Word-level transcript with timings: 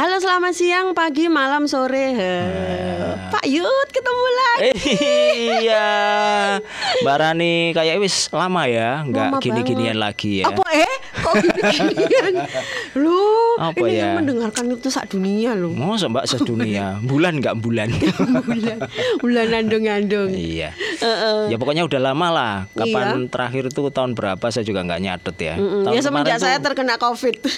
Halo 0.00 0.16
selamat 0.16 0.56
siang, 0.56 0.96
pagi, 0.96 1.28
malam, 1.28 1.68
sore. 1.68 2.16
Heh. 2.16 3.20
Pak 3.28 3.44
Yud 3.44 3.88
ketemu 3.92 4.26
lagi. 4.32 4.72
Eh, 4.72 5.60
iya, 5.60 5.92
Mbak 7.00 7.16
Rani 7.16 7.54
kayak 7.70 7.96
wis 7.98 8.28
lama 8.30 8.64
ya, 8.64 9.02
nggak 9.02 9.38
gini-ginian 9.38 9.96
lagi 9.96 10.40
ya. 10.40 10.46
Apa 10.46 10.64
eh? 10.70 10.94
Kok 11.16 11.34
gini-ginian? 11.40 12.32
Lu, 12.94 13.18
Apa 13.56 13.76
ini 13.82 13.94
ya? 13.94 14.00
yang 14.04 14.12
mendengarkan 14.18 14.64
itu 14.68 14.88
sak 14.88 15.08
dunia 15.08 15.52
loh. 15.52 15.70
Masa 15.70 16.06
Mbak 16.06 16.26
sedunia, 16.26 16.98
bulan 17.00 17.38
nggak 17.38 17.56
bulan. 17.56 17.88
Bulan, 18.50 18.78
bulan 19.20 19.48
andung-andung. 19.54 20.30
iya. 20.30 20.74
Heeh. 20.98 21.48
Ya 21.48 21.56
pokoknya 21.56 21.82
udah 21.82 22.00
lama 22.02 22.28
lah. 22.28 22.54
Kapan 22.72 22.90
Iya. 23.20 23.28
terakhir 23.28 23.62
itu 23.68 23.80
tahun 23.86 24.12
berapa 24.12 24.42
saya 24.48 24.62
juga 24.62 24.82
nggak 24.82 25.00
nyatet 25.00 25.36
ya. 25.38 25.54
Mm-mm. 25.56 25.82
Tahun 25.84 25.94
Ya 25.94 26.02
semenjak 26.02 26.26
kemarin 26.34 26.42
saya 26.42 26.56
tuh- 26.56 26.64
terkena 26.66 26.94
COVID. 26.96 27.34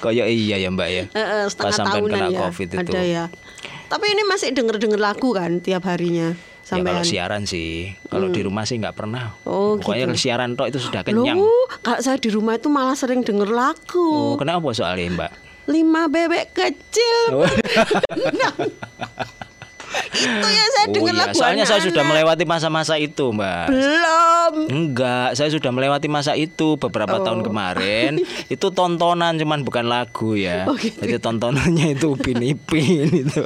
Kayak 0.00 0.26
iya 0.28 0.56
ya 0.58 0.68
Mbak 0.68 0.88
ya. 0.88 1.04
Heeh, 1.10 1.42
setengah 1.46 1.68
Pas 1.68 1.78
tahunan 1.82 2.08
kena 2.08 2.28
ya. 2.28 2.38
COVID 2.40 2.68
itu. 2.70 2.80
Ada 2.88 3.00
ya. 3.02 3.24
Tapi 3.86 4.06
ini 4.08 4.22
masih 4.24 4.48
denger-denger 4.50 4.96
lagu 4.98 5.30
kan 5.30 5.60
tiap 5.60 5.84
harinya. 5.84 6.32
Ya 6.62 6.78
kalau 6.78 7.02
Sampai 7.02 7.02
siaran 7.04 7.42
sih, 7.42 7.70
kalau 8.06 8.30
di 8.30 8.40
rumah 8.40 8.62
sih 8.62 8.78
nggak 8.78 8.94
pernah. 8.94 9.34
Oh, 9.42 9.74
Pokoknya 9.76 10.06
gitu. 10.08 10.22
siaran 10.22 10.54
tok 10.54 10.70
itu 10.70 10.78
sudah 10.78 11.02
kenyang. 11.02 11.34
Loh, 11.36 11.66
kalau 11.78 11.98
saya 11.98 12.16
di 12.16 12.30
rumah 12.30 12.54
itu 12.54 12.70
malah 12.70 12.94
sering 12.94 13.20
denger 13.20 13.44
Oh, 13.44 13.52
lagu. 13.52 14.08
kenapa 14.38 14.70
soalnya 14.70 15.10
Mbak? 15.10 15.32
Lima 15.64 16.06
bebek 16.06 16.54
kecil. 16.54 17.18
Oh. 17.34 17.46
itu 20.12 20.48
ya 20.48 20.64
saya 20.68 20.80
Oh 20.82 20.92
denger 20.92 21.14
iya, 21.14 21.22
lagu 21.24 21.36
soalnya 21.36 21.64
saya 21.64 21.80
sudah 21.80 22.02
melewati 22.02 22.44
masa-masa 22.44 22.94
itu, 22.96 23.30
Mbak. 23.30 23.66
Belum. 23.68 24.52
Enggak, 24.68 25.28
saya 25.32 25.48
sudah 25.48 25.70
melewati 25.70 26.06
masa 26.06 26.34
itu 26.34 26.74
beberapa 26.76 27.16
Oh. 27.16 27.24
tahun 27.24 27.40
kemarin. 27.42 28.18
itu 28.54 28.66
tontonan 28.68 29.36
cuman 29.36 29.62
bukan 29.62 29.86
lagu 29.86 30.34
ya. 30.34 30.66
Oh, 30.66 30.74
gitu. 30.74 30.98
Jadi 30.98 31.16
tontonannya 31.16 31.94
itu 31.94 32.10
Upin 32.10 32.42
Ipin 32.42 33.08
itu. 33.22 33.42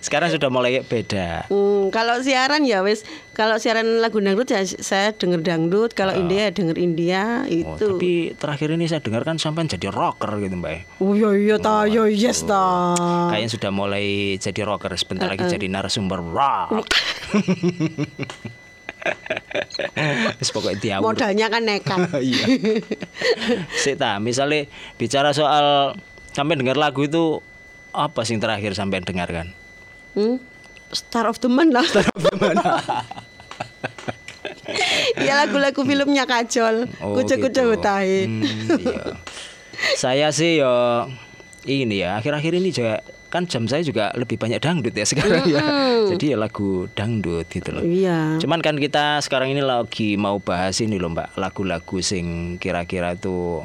Sekarang 0.00 0.28
sudah 0.28 0.48
mulai 0.48 0.80
beda. 0.80 1.46
Hmm, 1.46 1.90
kalau 1.90 2.18
siaran 2.18 2.64
ya 2.64 2.80
wes, 2.80 3.04
kalau 3.32 3.56
siaran 3.56 4.04
lagu 4.04 4.20
dangdut 4.20 4.44
ya 4.46 4.60
saya 4.62 5.16
denger 5.16 5.40
dangdut, 5.40 5.96
kalau 5.96 6.12
India 6.12 6.48
ya 6.48 6.52
denger 6.52 6.76
India 6.76 7.22
Oh, 7.42 7.48
itu. 7.48 7.86
tapi 7.96 8.12
terakhir 8.36 8.76
ini 8.76 8.84
saya 8.84 9.00
dengarkan 9.00 9.40
sampai 9.40 9.64
jadi 9.64 9.88
rocker 9.88 10.36
gitu, 10.38 10.60
Mbak. 10.60 11.00
Oh 11.00 11.16
iya 11.16 11.30
iya 11.32 11.56
ta, 11.56 11.88
ya 11.88 12.04
yes 12.06 12.44
ta. 12.44 12.92
Kayaknya 13.32 13.48
sudah 13.48 13.70
mulai 13.72 14.36
jadi 14.36 14.60
rocker, 14.68 14.92
sebentar 14.94 15.32
lagi 15.32 15.48
jadi 15.48 15.66
narasumber 15.66 16.20
rock. 16.20 16.84
Pokoknya 20.52 20.78
diawur. 20.78 21.02
Modalnya 21.10 21.46
kan 21.48 21.62
nekat. 21.64 21.98
Iya. 22.22 22.44
Sik 23.74 23.96
ta, 23.96 24.20
misalnya 24.20 24.68
bicara 24.94 25.32
soal 25.32 25.96
sampai 26.30 26.60
dengar 26.60 26.76
lagu 26.76 27.02
itu 27.02 27.40
apa 27.90 28.22
sih 28.22 28.36
terakhir 28.36 28.76
sampai 28.76 29.00
dengarkan? 29.00 29.56
Hmm? 30.12 30.36
Star 30.92 31.24
of 31.26 31.40
the 31.40 31.48
Man 31.48 31.72
lah. 31.72 31.84
ya 35.26 35.32
lagu-lagu 35.44 35.80
filmnya 35.82 36.24
kacol. 36.28 36.86
Oh, 37.00 37.16
Kucu-kucu 37.16 37.62
gitu. 37.72 37.88
Hmm, 37.88 38.42
iya. 38.76 39.16
Saya 39.98 40.28
sih 40.30 40.62
yo 40.62 41.08
ini 41.66 42.02
ya 42.02 42.20
akhir-akhir 42.20 42.52
ini 42.58 42.70
juga 42.70 43.02
kan 43.32 43.48
jam 43.48 43.64
saya 43.64 43.80
juga 43.80 44.12
lebih 44.12 44.36
banyak 44.36 44.60
dangdut 44.60 44.92
ya 44.92 45.08
sekarang 45.08 45.48
ya. 45.48 45.64
Jadi 46.12 46.36
ya 46.36 46.36
lagu 46.36 46.86
dangdut 46.92 47.48
gitu 47.48 47.72
loh. 47.72 47.82
Iya. 47.82 48.36
Cuman 48.38 48.60
kan 48.60 48.76
kita 48.76 49.24
sekarang 49.24 49.56
ini 49.56 49.64
lagi 49.64 50.20
mau 50.20 50.36
bahas 50.38 50.76
ini 50.84 51.00
loh 51.00 51.08
Mbak, 51.10 51.40
lagu-lagu 51.40 51.98
sing 52.04 52.56
kira-kira 52.60 53.16
tuh 53.16 53.64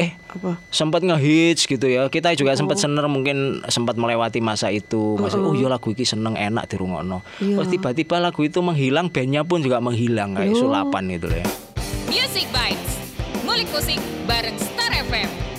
eh 0.00 0.16
Apa? 0.32 0.56
sempat 0.72 1.04
ngehits 1.04 1.68
gitu 1.68 1.84
ya. 1.84 2.08
Kita 2.08 2.32
juga 2.32 2.56
sempat 2.56 2.80
seneng 2.80 3.04
mungkin 3.12 3.60
sempat 3.68 4.00
melewati 4.00 4.40
masa 4.40 4.72
itu. 4.72 5.20
Masih 5.20 5.44
oh 5.44 5.52
iya 5.52 5.68
lagu 5.68 5.92
iki 5.92 6.08
seneng 6.08 6.40
enak 6.40 6.64
dirungokno. 6.72 7.20
Iya. 7.44 7.60
Terus 7.60 7.68
tiba-tiba 7.68 8.16
lagu 8.16 8.40
itu 8.40 8.64
menghilang, 8.64 9.12
bandnya 9.12 9.44
pun 9.44 9.60
juga 9.60 9.84
menghilang 9.84 10.32
kayak 10.32 10.56
sulapan 10.56 11.02
gitu 11.20 11.28
ya. 11.28 11.44
Music 12.08 12.48
Bites. 12.48 12.92
Ngulik 13.44 13.68
musik 13.68 14.00
bareng 14.24 14.56
Star 14.56 14.90
FM. 14.96 15.49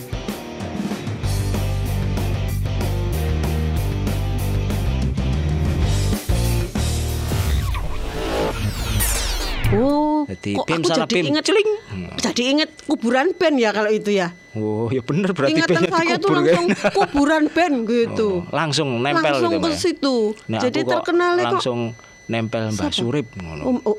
Jadi, 10.42 10.58
kok 10.58 10.66
aku 10.66 10.90
salah 10.90 11.06
jadi 11.06 11.14
bim, 11.22 11.26
inget 11.30 11.44
celing. 11.46 11.70
Jadi 12.18 12.42
inget 12.50 12.70
kuburan 12.90 13.30
band 13.38 13.56
ya 13.62 13.70
kalau 13.70 13.94
itu 13.94 14.10
ya. 14.10 14.34
Oh, 14.58 14.90
ya 14.90 15.06
bener 15.06 15.38
berarti 15.38 15.54
Ingatan 15.54 15.86
saya 15.86 16.16
tuh 16.18 16.34
langsung 16.34 16.66
kan? 16.74 16.92
kuburan 16.98 17.44
band 17.54 17.76
gitu. 17.86 18.30
Oh, 18.42 18.50
langsung 18.50 18.90
nempel 19.06 19.38
langsung 19.38 19.54
gitu 19.54 19.62
ke 19.62 19.70
Mbak. 19.70 19.78
situ. 19.78 20.16
Nah, 20.50 20.60
Jadi 20.66 20.80
terkenal 20.82 21.34
kok. 21.38 21.46
langsung 21.46 21.80
nempel 22.26 22.74
Mbah 22.74 22.90
Surip 22.90 23.28
ngono. 23.38 23.62
Oh, 23.70 23.94
oh, 23.94 23.98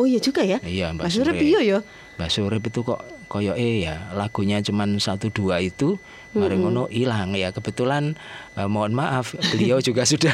oh 0.00 0.04
iya 0.08 0.16
juga 0.16 0.40
ya. 0.40 0.64
Iya 0.64 0.96
Mbak 0.96 1.04
Mas 1.04 1.12
Surip 1.12 1.36
Surip. 1.36 1.44
iya 1.44 1.60
ya. 1.60 1.78
Mbak 2.16 2.30
Surip 2.32 2.62
itu 2.64 2.80
kok 2.80 3.00
koyo 3.28 3.52
eh 3.52 3.84
ya 3.84 4.12
lagunya 4.16 4.64
cuman 4.64 4.96
satu 4.96 5.28
dua 5.28 5.60
itu 5.60 6.00
mari 6.32 6.56
ngono 6.56 6.88
hilang 6.88 7.36
ya 7.36 7.52
kebetulan 7.52 8.16
eh, 8.56 8.64
mohon 8.64 8.92
maaf 8.92 9.36
beliau 9.52 9.78
juga 9.86 10.02
sudah 10.02 10.32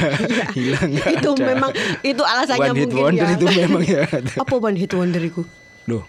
hilang 0.55 0.95
Iya. 0.95 1.05
itu 1.19 1.31
ada. 1.33 1.43
memang 1.45 1.71
itu 2.01 2.23
alasannya 2.23 2.71
one 2.71 2.79
hit 2.79 2.89
mungkin 2.89 3.03
wonder 3.03 3.27
ya. 3.27 3.35
itu 3.35 3.47
memang 3.51 3.83
ya 3.83 4.03
Apa 4.43 4.55
one 4.57 4.77
hit 4.79 4.93
wonder 4.95 5.19
iku? 5.21 5.43
loh 5.87 6.05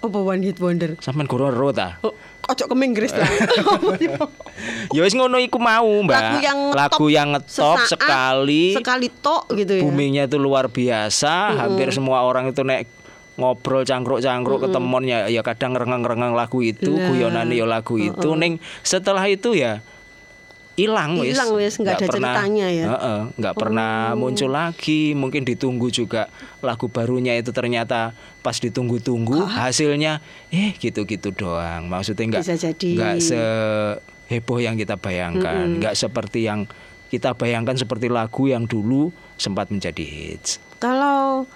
Apa 0.00 0.18
one 0.18 0.40
hit 0.40 0.56
wonder? 0.56 0.96
sampean 0.98 1.28
kurang 1.28 1.52
ro 1.52 1.68
ta 1.68 2.00
Oh, 2.00 2.16
ke 2.46 2.74
Inggris 2.78 3.10
lah. 3.10 3.26
ya 4.94 5.00
wis 5.02 5.18
ngono 5.18 5.34
iku 5.42 5.58
mau 5.58 5.90
mbak 6.06 6.14
lagu 6.14 6.38
yang 6.38 6.58
lagu 6.70 7.06
yang 7.10 7.28
ngetop 7.34 7.82
sesaat, 7.82 7.90
sekali 7.98 8.70
sekali 8.78 9.10
tok 9.10 9.50
gitu 9.50 9.72
ya. 9.74 9.82
boomingnya 9.82 10.22
itu 10.30 10.38
luar 10.38 10.70
biasa 10.70 11.58
hampir 11.58 11.90
semua 11.90 12.22
orang 12.22 12.54
itu 12.54 12.62
nek 12.62 12.86
ngobrol 13.36 13.84
cangkruk-cangkruk 13.84 14.64
ketemuan 14.64 15.04
ya 15.04 15.28
ya 15.28 15.40
kadang 15.40 15.76
rengeng-rengeng 15.76 16.32
lagu 16.32 16.60
itu 16.60 16.92
Lah. 16.92 17.08
guyonane 17.08 17.52
ya 17.52 17.64
lagu 17.64 17.96
itu. 17.96 18.28
Ning 18.32 18.56
setelah 18.80 19.24
itu 19.24 19.52
ya 19.52 19.84
hilang 20.76 21.16
wis. 21.16 21.32
Hilang 21.32 21.56
wis, 21.56 21.80
nggak 21.80 21.96
ada 21.96 22.06
pernah- 22.06 22.36
ceritanya 22.36 22.66
ya? 22.68 22.84
Oh. 22.84 22.90
Heeh, 22.92 23.20
nggak 23.40 23.54
pernah 23.56 23.92
muncul 24.12 24.52
lagi. 24.52 25.12
Mungkin 25.12 25.44
ditunggu 25.44 25.88
juga 25.88 26.28
lagu 26.60 26.88
barunya 26.88 27.32
itu 27.32 27.48
ternyata 27.48 28.12
pas 28.40 28.56
ditunggu-tunggu 28.56 29.40
hasilnya 29.42 30.20
eh 30.48 30.76
gitu-gitu 30.76 31.32
doang. 31.32 31.88
Maksudnya 31.88 32.36
nggak 32.36 32.44
Bisa 32.44 32.56
jadi. 32.60 32.88
nggak 32.92 33.14
seheboh 33.20 34.58
yang 34.60 34.76
kita 34.76 34.96
bayangkan. 34.96 35.80
Nggak 35.80 35.96
seperti 35.96 36.44
yang 36.44 36.68
kita 37.06 37.32
bayangkan 37.32 37.72
seperti 37.72 38.12
lagu 38.12 38.44
yang 38.44 38.68
dulu 38.68 39.08
sempat 39.36 39.72
menjadi 39.72 40.04
hits. 40.04 40.60
Kalau 40.76 41.48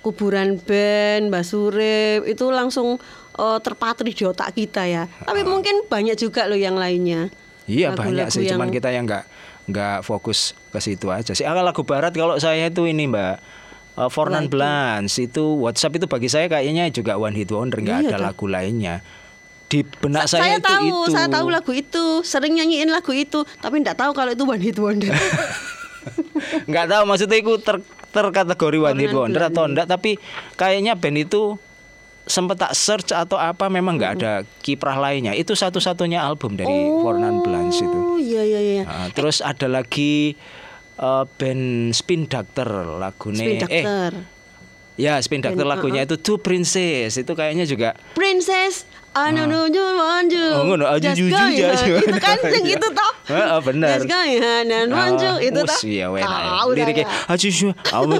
kuburan 0.00 0.56
band, 0.58 1.28
Mbak 1.28 1.44
Surip 1.44 2.20
itu 2.24 2.48
langsung 2.48 2.96
eh, 3.32 3.58
terpatri 3.60 4.10
di 4.10 4.24
otak 4.24 4.52
kita 4.52 4.84
ya. 4.84 5.04
Tapi 5.06 5.40
mungkin 5.42 5.86
banyak 5.86 6.14
juga 6.14 6.44
loh 6.44 6.56
yang 6.56 6.74
lainnya. 6.74 7.28
Iya 7.64 7.92
Lagu-lagu 7.92 8.02
banyak 8.02 8.26
sih, 8.28 8.44
yang- 8.44 8.56
cuman 8.56 8.68
kita 8.68 8.88
yang 8.88 9.04
nggak 9.04 9.24
nggak 9.66 9.96
fokus 10.02 10.52
ke 10.68 10.78
situ 10.78 11.08
aja 11.08 11.30
sih. 11.30 11.42
Ah, 11.42 11.54
lagu 11.54 11.80
barat 11.80 12.10
kalau 12.10 12.34
saya 12.36 12.66
itu 12.66 12.84
ini 12.84 13.06
mbak, 13.06 13.38
uh, 13.94 14.10
Fornan 14.10 14.44
Lagu. 14.44 14.52
Blans 14.52 15.14
itu 15.16 15.40
WhatsApp 15.56 15.94
itu 15.94 16.06
bagi 16.06 16.26
saya 16.26 16.48
kayaknya 16.48 16.90
juga 16.90 17.14
one 17.14 17.32
hit 17.32 17.48
wonder, 17.48 17.78
nggak 17.78 17.98
Iya, 18.02 18.08
ada 18.08 18.16
Kak. 18.16 18.26
lagu 18.26 18.46
lainnya. 18.46 18.98
Di 19.66 19.86
benak 19.86 20.26
Sa- 20.26 20.36
saya, 20.36 20.42
saya 20.42 20.56
itu 20.56 20.66
tahu, 20.66 20.86
itu. 20.88 21.12
saya 21.14 21.26
tahu 21.30 21.46
lagu 21.46 21.70
itu, 21.70 22.04
sering 22.20 22.58
nyanyiin 22.58 22.90
lagu 22.90 23.14
itu, 23.14 23.46
tapi 23.56 23.78
tidak 23.78 23.96
tahu 23.96 24.10
kalau 24.10 24.34
itu 24.34 24.42
one 24.42 24.58
hit 24.58 24.74
wonder. 24.76 25.14
nggak 26.66 26.86
tahu 26.88 27.02
maksudnya 27.04 27.38
itu 27.38 27.52
ter 27.60 27.76
terkategori 28.10 28.78
one 28.78 28.98
hit 28.98 29.14
wonder 29.14 29.42
atau 29.46 29.66
enggak, 29.66 29.86
tapi 29.86 30.18
kayaknya 30.58 30.98
band 30.98 31.18
itu 31.26 31.58
sempat 32.30 32.62
tak 32.62 32.72
search 32.78 33.10
atau 33.10 33.34
apa 33.34 33.66
memang 33.66 33.98
nggak 33.98 34.12
ada 34.22 34.32
kiprah 34.62 34.94
lainnya. 34.94 35.34
Itu 35.34 35.58
satu-satunya 35.58 36.22
album 36.22 36.54
dari 36.54 36.70
Fornan 37.02 37.42
Blans 37.42 37.82
itu. 37.82 37.98
Oh 37.98 38.18
iya 38.20 38.46
iya 38.46 38.60
iya. 38.62 38.82
Nah, 38.86 39.08
terus 39.10 39.42
ada 39.42 39.66
lagi 39.66 40.38
eh, 40.94 41.24
band 41.26 41.90
Spin 41.90 42.30
Doctor 42.30 43.00
lagunya 43.02 43.42
Spin 43.42 43.58
eh 43.66 43.82
Doctor. 43.82 44.12
ya 44.94 45.14
Spin 45.18 45.42
Doctor 45.42 45.66
lagunya 45.66 46.06
itu 46.06 46.20
Two 46.22 46.38
Princess 46.38 47.18
itu 47.18 47.32
kayaknya 47.34 47.66
juga 47.66 47.98
Princess, 48.14 48.86
Know 49.10 49.66
you 49.66 49.82
want 49.98 50.30
you. 50.30 50.48
Oh, 50.54 50.62
ngono, 50.70 50.86
aju, 50.86 51.02
Just 51.02 51.18
ju, 51.18 51.26
ju, 51.26 51.34
going 51.34 51.58
jas. 51.58 51.82
on. 51.82 51.98
Itu 51.98 52.18
kan 52.22 52.36
Iya. 52.46 52.76
itu 52.78 52.86
toh. 52.94 53.12
Heeh, 53.26 53.48
on 54.38 54.66
and 54.70 54.90
want 54.94 55.18
you. 55.18 55.34
Ah, 55.34 55.42
Itu 55.42 55.60
mus, 55.60 55.70
toh. 55.70 55.80
Iya, 55.82 56.06
enak. 56.14 56.40
ya. 56.40 56.50
Liriknya 56.70 57.06
aju 57.26 57.48
awu, 57.50 57.70
awu. 57.90 58.12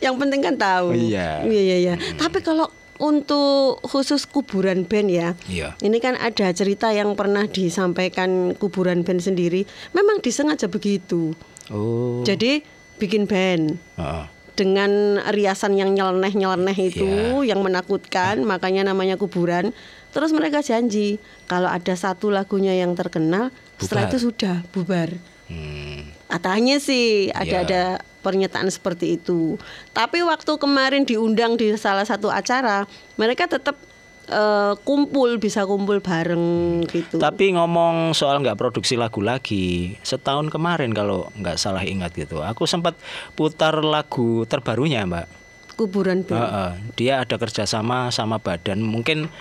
Yang 0.00 0.14
penting 0.16 0.40
kan 0.40 0.54
tahu. 0.56 0.86
Iya. 0.96 1.44
Iya 1.44 1.60
iya 1.60 1.76
iya. 1.76 1.94
Tapi 2.16 2.40
kalau 2.40 2.68
untuk 3.00 3.80
khusus 3.84 4.24
kuburan 4.24 4.84
band 4.88 5.08
ya. 5.12 5.28
Iya. 5.44 5.76
Ini 5.80 5.98
kan 6.00 6.16
ada 6.16 6.52
cerita 6.52 6.92
yang 6.92 7.12
pernah 7.12 7.44
disampaikan 7.44 8.56
kuburan 8.56 9.04
band 9.04 9.20
sendiri. 9.20 9.64
Memang 9.92 10.20
disengaja 10.20 10.68
begitu. 10.68 11.32
Oh. 11.68 12.24
Jadi 12.24 12.64
bikin 13.00 13.24
band 13.24 13.80
Heeh. 13.96 14.24
Dengan 14.60 15.16
riasan 15.32 15.72
yang 15.72 15.96
nyeleneh-nyeleneh 15.96 16.76
itu 16.76 17.08
Iya. 17.40 17.56
yang 17.56 17.64
menakutkan, 17.64 18.44
makanya 18.44 18.92
namanya 18.92 19.16
kuburan. 19.16 19.72
Terus 20.12 20.36
mereka 20.36 20.60
janji 20.60 21.16
kalau 21.48 21.72
ada 21.72 21.96
satu 21.96 22.28
lagunya 22.28 22.76
yang 22.76 22.92
terkenal, 22.92 23.48
setelah 23.80 24.04
Bubar. 24.04 24.12
itu 24.12 24.18
sudah 24.20 24.56
bubar. 24.68 25.10
Hmm. 25.48 26.12
Katanya 26.28 26.76
sih 26.76 27.32
ada 27.32 27.56
Ya. 27.56 27.64
ada 27.64 27.82
pernyataan 28.20 28.68
seperti 28.68 29.16
itu. 29.16 29.56
Tapi 29.90 30.20
waktu 30.20 30.52
kemarin 30.60 31.08
diundang 31.08 31.56
di 31.56 31.72
salah 31.74 32.04
satu 32.04 32.28
acara, 32.28 32.84
mereka 33.16 33.48
tetap 33.48 33.80
eh, 34.30 34.72
kumpul 34.86 35.36
bisa 35.42 35.66
kumpul 35.66 35.98
bareng 35.98 36.80
gitu. 36.86 37.18
Tapi 37.18 37.52
ngomong 37.58 38.14
soal 38.14 38.40
nggak 38.40 38.56
produksi 38.56 38.94
lagu 38.94 39.20
lagi, 39.20 39.98
setahun 40.06 40.48
kemarin 40.48 40.94
kalau 40.94 41.28
nggak 41.36 41.58
salah 41.58 41.82
ingat 41.82 42.14
gitu, 42.14 42.40
aku 42.40 42.64
sempat 42.64 42.94
putar 43.34 43.82
lagu 43.82 44.46
terbarunya, 44.46 45.02
Mbak. 45.04 45.26
kuburan 45.80 46.20
band. 46.28 46.36
Heeh, 46.36 46.70
dia 47.00 47.24
ada 47.24 47.40
kerjasama 47.40 48.12
sama 48.12 48.36
badan, 48.36 48.84
mungkin 48.84 49.32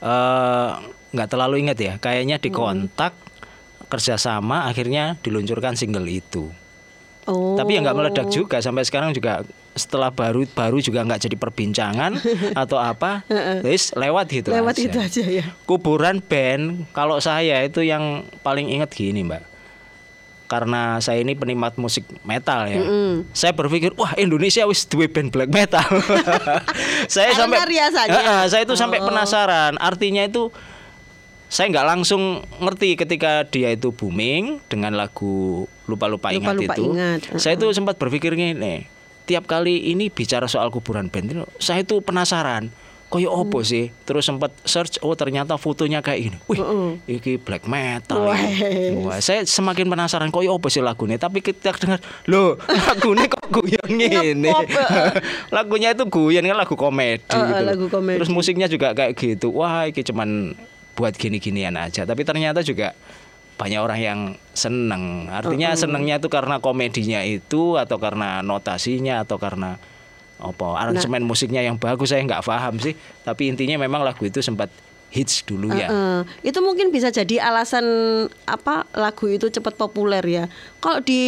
eh, 0.00 0.70
nggak 1.14 1.28
terlalu 1.30 1.64
ingat 1.68 1.78
ya, 1.78 1.92
kayaknya 2.00 2.40
dikontak 2.40 3.14
kerjasama, 3.92 4.66
akhirnya 4.66 5.20
diluncurkan 5.20 5.76
single 5.76 6.08
itu. 6.08 6.50
Oh. 7.28 7.56
Tapi 7.56 7.76
ya 7.76 7.80
nggak 7.84 7.96
meledak 7.96 8.28
juga 8.32 8.60
sampai 8.60 8.84
sekarang 8.84 9.16
juga 9.16 9.44
setelah 9.74 10.08
baru 10.08 10.46
baru 10.46 10.78
juga 10.78 11.02
nggak 11.02 11.22
jadi 11.22 11.36
perbincangan 11.36 12.14
atau 12.62 12.76
apa, 12.76 13.26
terus 13.60 13.90
lewat 13.90 14.26
gitu. 14.28 14.48
Lewat 14.48 14.72
aja. 14.72 14.84
itu 14.84 14.98
aja 14.98 15.22
ya. 15.24 15.44
kuburan 15.64 16.18
band 16.18 16.86
kalau 16.90 17.18
saya 17.18 17.60
itu 17.60 17.80
yang 17.80 18.22
paling 18.40 18.70
ingat 18.70 18.88
gini 18.88 19.20
mbak 19.20 19.42
karena 20.44 21.00
saya 21.00 21.18
ini 21.18 21.32
penikmat 21.32 21.74
musik 21.74 22.04
metal 22.20 22.68
ya 22.68 22.78
saya 23.32 23.50
berpikir 23.50 23.90
wah 23.94 24.12
Indonesia 24.14 24.62
wis 24.62 24.84
duwe 24.84 25.08
band 25.08 25.32
black 25.32 25.48
metal 25.48 25.82
saya 27.10 27.32
Karena 27.32 27.40
sampai 27.40 27.60
riasannya. 27.64 28.14
Heeh, 28.14 28.42
saya 28.46 28.62
itu 28.62 28.74
sampai 28.74 28.98
Oh. 28.98 29.08
penasaran 29.08 29.74
artinya 29.76 30.22
itu 30.22 30.52
saya 31.46 31.66
nggak 31.68 31.86
langsung 31.88 32.22
ngerti 32.58 32.94
ketika 32.94 33.42
dia 33.44 33.70
itu 33.70 33.90
booming 33.90 34.60
dengan 34.66 34.92
lagu 34.92 35.64
lupa 35.84 36.06
lupa 36.06 36.28
ingat 36.30 36.54
Lupa-lupa 36.54 36.74
itu 36.74 36.84
ingat. 36.92 37.18
saya 37.36 37.54
itu 37.54 37.66
sempat 37.70 37.96
berpikir 37.96 38.34
gini 38.34 38.86
tiap 39.24 39.44
kali 39.44 39.90
ini 39.90 40.08
bicara 40.08 40.44
soal 40.44 40.68
kuburan 40.68 41.08
itu 41.08 41.44
saya 41.56 41.80
itu 41.80 41.98
penasaran 41.98 42.68
koyo 43.04 43.30
opo 43.30 43.62
Hmm. 43.62 43.68
sih? 43.68 43.84
Terus 44.02 44.26
sempat 44.26 44.50
search 44.62 44.98
oh 44.98 45.14
ternyata 45.14 45.54
fotonya 45.54 46.02
kayak 46.02 46.18
gini. 46.20 46.38
Wih 46.44 46.58
iki 47.06 47.38
black 47.38 47.62
metal. 47.64 48.26
Ini. 48.26 48.98
Wah, 49.00 49.22
saya 49.22 49.46
semakin 49.46 49.86
penasaran 49.86 50.28
koyo 50.28 50.50
opo 50.52 50.66
sih 50.66 50.82
lagunya 50.82 51.14
tapi 51.14 51.38
kita 51.38 51.78
dengar 51.78 52.02
loh 52.26 52.58
lagunya 52.90 53.30
kok 53.30 53.46
guyon 53.46 53.90
Ngepop, 54.42 54.66
heeh. 54.66 55.10
lagunya 55.56 55.88
itu 55.90 56.04
guyon 56.04 56.42
kan 56.42 56.58
lagu 56.58 56.74
komedi 56.74 57.22
Heeh, 57.30 57.46
gitu. 57.46 57.62
lagu 57.62 57.86
komedi. 57.86 58.18
terus 58.18 58.30
musiknya 58.30 58.66
juga 58.66 58.90
kayak 58.92 59.14
gitu. 59.14 59.54
Wah 59.54 59.86
ini 59.86 60.02
cuman 60.02 60.58
buat 60.94 61.14
gini-ginian 61.14 61.74
aja. 61.74 62.02
Tapi 62.02 62.22
ternyata 62.22 62.66
juga 62.66 62.98
banyak 63.54 63.80
orang 63.80 64.00
yang 64.02 64.20
seneng 64.50 65.30
artinya 65.30 65.78
senengnya 65.78 66.18
itu 66.18 66.26
karena 66.26 66.58
komedinya 66.58 67.22
itu 67.22 67.78
atau 67.78 68.02
karena 68.02 68.42
notasinya 68.42 69.22
atau 69.22 69.38
karena 69.38 69.78
apa 70.42 70.66
aransemen 70.74 71.22
Nah. 71.22 71.30
musiknya 71.30 71.62
yang 71.62 71.78
bagus 71.78 72.10
saya 72.10 72.26
nggak 72.26 72.42
paham 72.42 72.82
sih 72.82 72.98
tapi 73.22 73.46
intinya 73.48 73.78
memang 73.78 74.02
lagu 74.02 74.26
itu 74.26 74.42
sempat 74.42 74.68
hits 75.14 75.46
dulu 75.46 75.70
ya 75.70 75.86
Heeh. 75.86 76.50
itu 76.50 76.58
mungkin 76.58 76.90
bisa 76.90 77.14
jadi 77.14 77.38
alasan 77.38 77.86
apa 78.50 78.90
lagu 78.98 79.30
itu 79.30 79.46
cepat 79.46 79.78
populer 79.78 80.24
ya. 80.26 80.44
Kalau 80.82 80.98
di 81.06 81.22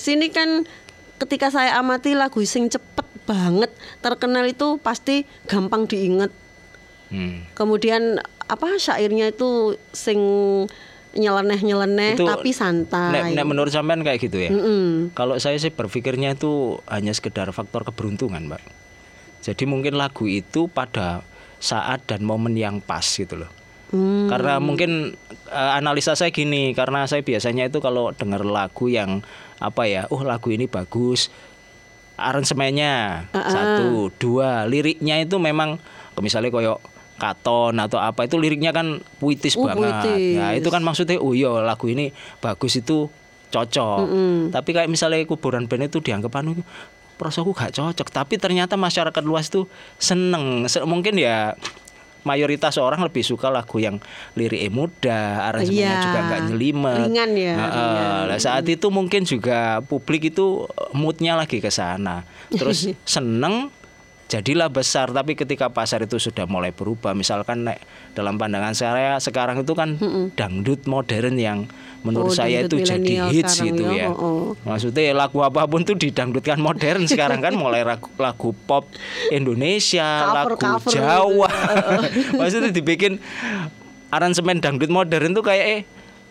sini 0.00 0.32
kan 0.32 0.64
ketika 1.20 1.52
saya 1.52 1.76
amati 1.76 2.16
lagu 2.16 2.40
sing 2.48 2.72
cepet 2.72 3.04
banget 3.28 3.68
terkenal 4.00 4.48
itu 4.48 4.80
pasti 4.80 5.28
gampang 5.44 5.84
diinget. 5.84 6.32
Hmm. 7.12 7.44
Kemudian 7.52 8.24
apa 8.48 8.80
syairnya 8.80 9.36
itu 9.36 9.76
sing 9.92 10.18
nyeleneh-nyeleneh 11.10 12.14
tapi 12.14 12.54
santai. 12.54 13.34
Nek, 13.34 13.42
nek 13.42 13.46
menurut 13.46 13.74
sampean 13.74 14.06
kayak 14.06 14.22
gitu 14.22 14.38
ya 14.38 14.50
Mm-mm. 14.54 15.10
Kalau 15.18 15.34
saya 15.42 15.58
sih 15.58 15.74
berpikirnya 15.74 16.38
itu 16.38 16.78
hanya 16.86 17.10
sekedar 17.10 17.50
faktor 17.50 17.82
keberuntungan, 17.82 18.46
Mbak. 18.46 18.62
Jadi 19.40 19.64
mungkin 19.66 19.98
lagu 19.98 20.30
itu 20.30 20.70
pada 20.70 21.26
saat 21.58 22.06
dan 22.06 22.22
momen 22.22 22.54
yang 22.54 22.78
pas 22.78 23.02
gitu 23.02 23.40
loh. 23.40 23.50
Hmm. 23.90 24.30
Karena 24.30 24.62
mungkin 24.62 25.18
eh, 25.50 25.72
analisa 25.74 26.14
saya 26.14 26.30
gini, 26.30 26.76
karena 26.78 27.10
saya 27.10 27.26
biasanya 27.26 27.66
itu 27.66 27.82
kalau 27.82 28.14
dengar 28.14 28.46
lagu 28.46 28.86
yang 28.86 29.26
apa 29.58 29.90
ya, 29.90 30.06
oh 30.14 30.22
lagu 30.22 30.54
ini 30.54 30.70
bagus, 30.70 31.28
aransemennya 32.20 33.26
satu, 33.32 34.12
dua, 34.20 34.68
liriknya 34.68 35.24
itu 35.24 35.40
memang 35.40 35.80
misalnya 36.20 36.52
koyok 36.52 36.80
katon 37.20 37.76
atau 37.76 38.00
apa 38.00 38.24
itu 38.24 38.34
liriknya 38.34 38.72
kan 38.72 38.86
puitis 39.20 39.52
Oh, 39.54 39.68
banget. 39.68 39.92
puitis. 40.08 40.40
Ya 40.40 40.56
itu 40.56 40.66
kan 40.66 40.80
maksudnya 40.80 41.20
oh 41.20 41.30
iya 41.30 41.52
lagu 41.60 41.84
ini 41.86 42.08
bagus 42.40 42.74
itu 42.74 43.12
cocok. 43.50 44.08
Tapi 44.48 44.70
kayak 44.72 44.88
misalnya 44.88 45.20
kuburan 45.22 45.68
band 45.68 45.86
itu 45.86 46.00
dianggap 46.00 46.32
anu 46.34 46.56
perasaanku 47.14 47.52
gak 47.52 47.76
cocok. 47.76 48.08
Tapi 48.08 48.34
ternyata 48.34 48.74
masyarakat 48.74 49.20
luas 49.20 49.46
tuh 49.46 49.68
seneng. 49.94 50.64
Se- 50.64 50.80
Mungkin 50.80 51.14
ya 51.14 51.52
mayoritas 52.20 52.76
orang 52.76 53.00
lebih 53.00 53.20
suka 53.20 53.48
lagu 53.48 53.76
yang 53.76 53.96
liriknya 54.34 54.68
muda, 54.68 55.20
aransemennya 55.46 55.88
Iya. 55.88 56.04
juga 56.04 56.18
nggak 56.22 56.40
nyelimet. 56.46 56.98
Ringan 57.02 57.30
ya, 57.32 57.54
Heeh. 57.56 57.72
ringan. 57.72 58.22
Lah, 58.28 58.38
saat 58.38 58.64
itu 58.66 58.86
mungkin 58.88 59.24
juga 59.24 59.80
publik 59.82 60.28
itu 60.28 60.64
moodnya 60.92 61.32
lagi 61.34 61.58
ke 61.58 61.68
sana. 61.68 62.28
Terus 62.50 62.92
seneng 63.08 63.72
jadilah 64.30 64.70
besar 64.70 65.10
tapi 65.10 65.34
ketika 65.34 65.74
pasar 65.74 66.06
itu 66.06 66.22
sudah 66.22 66.46
mulai 66.46 66.70
berubah 66.70 67.18
misalkan 67.18 67.66
nek 67.66 67.82
dalam 68.14 68.38
pandangan 68.38 68.78
saya 68.78 69.18
sekarang 69.18 69.66
itu 69.66 69.74
kan 69.74 69.98
dangdut 70.38 70.86
modern 70.86 71.34
yang 71.34 71.66
menurut 72.06 72.32
Oh, 72.32 72.36
saya 72.36 72.64
itu 72.64 72.80
jadi 72.80 73.28
hits 73.28 73.60
gitu 73.60 73.90
ya, 73.92 74.06
ya. 74.06 74.14
oh, 74.14 74.16
oh. 74.16 74.44
Maksudnya 74.64 75.12
lagu 75.12 75.42
apa 75.44 75.66
pun 75.68 75.84
tuh 75.84 75.98
didangdutkan 75.98 76.56
modern 76.62 77.04
sekarang 77.04 77.44
kan 77.44 77.52
mulai 77.52 77.84
lagu, 77.84 78.08
lagu 78.16 78.56
pop 78.64 78.88
Indonesia, 79.28 80.30
lagu 80.32 80.56
Cover-cover 80.56 80.92
Jawa. 80.94 81.50
gitu. 81.50 82.30
Maksudnya 82.40 82.70
dibikin 82.72 83.20
aransemen 84.08 84.62
dangdut 84.62 84.88
modern 84.88 85.36
tuh 85.36 85.44
kayak 85.44 85.66
eh 85.66 85.82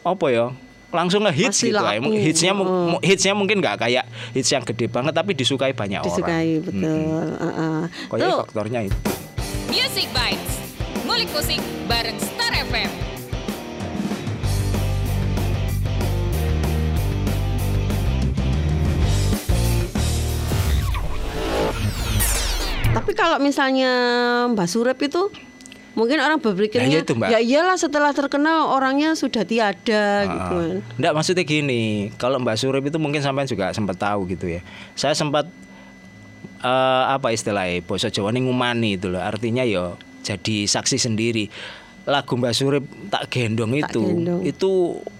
apa 0.08 0.26
ya? 0.32 0.48
Langsung 0.90 1.22
ngehits 1.22 1.62
gitu. 1.62 1.78
laku. 1.78 2.02
Emang 2.02 2.14
Hitsnya 2.18 2.52
Oh. 2.58 2.98
hitsnya 3.00 3.34
mungkin 3.38 3.62
nggak 3.62 3.78
kayak 3.78 4.06
hits 4.34 4.50
yang 4.50 4.66
gede 4.66 4.90
banget 4.90 5.14
tapi 5.14 5.38
disukai 5.38 5.70
banyak 5.72 6.02
orang. 6.02 6.10
Disukai 6.10 6.50
betul. 6.60 7.26
Heeh. 7.38 7.80
Kayaknya 8.10 8.28
Tuh, 8.28 8.40
faktornya 8.44 8.80
itu. 8.84 8.98
Music 9.70 10.08
Bites. 10.10 10.54
Ngulik 11.06 11.30
musik 11.30 11.60
bareng 11.86 12.18
Star 12.18 12.54
FM. 12.56 12.90
Tapi 22.90 23.12
kalau 23.14 23.38
misalnya 23.38 23.92
Mbak 24.52 24.68
Surep 24.68 24.98
itu 25.00 25.30
mungkin 25.98 26.22
orang 26.22 26.38
berpikirnya 26.38 26.90
iya 26.90 27.02
itu, 27.02 27.14
Mbak. 27.18 27.30
ya 27.34 27.40
iyalah 27.42 27.78
setelah 27.78 28.14
terkenal 28.14 28.72
orangnya 28.72 29.18
sudah 29.18 29.44
tiada 29.44 30.26
gitu 30.26 30.56
kan. 30.56 30.78
Enggak 31.02 31.14
maksudnya 31.18 31.44
gini, 31.44 32.14
kalau 32.22 32.38
Mbak 32.42 32.56
Surip 32.58 32.84
itu 32.86 32.98
mungkin 33.02 33.20
sampean 33.26 33.50
juga 33.50 33.74
sempat 33.74 33.98
tahu 33.98 34.30
gitu 34.30 34.48
ya. 34.48 34.62
Saya 34.94 35.18
sempat 35.18 35.50
eh, 36.62 37.04
apa 37.10 37.34
istilahnya 37.34 37.82
bahasa 37.84 38.14
Jawa 38.14 38.30
ini 38.32 38.46
ngumani 38.46 39.02
itu 39.02 39.10
loh. 39.10 39.22
Artinya 39.22 39.66
ya 39.66 39.98
jadi 40.22 40.68
saksi 40.70 40.98
sendiri. 41.00 41.50
Lagu 42.10 42.34
Mbak 42.36 42.54
Surip 42.58 42.84
tak 43.14 43.30
gendong 43.30 43.78
Tak 43.78 43.94
itu, 43.94 44.02
gendong. 44.02 44.42
itu 44.42 44.72